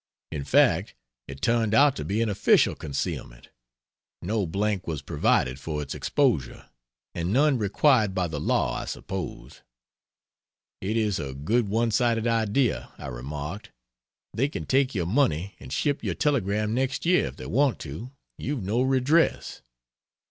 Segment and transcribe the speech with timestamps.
[0.31, 0.95] In fact
[1.27, 3.49] it turned out to be an official concealment
[4.23, 6.71] no blank was provided for its exposure.
[7.13, 9.61] And none required by the law, I suppose.
[10.81, 13.69] "It is a good one sided idea," I remarked;
[14.33, 18.09] "They can take your money and ship your telegram next year if they want to
[18.39, 19.61] you've no redress.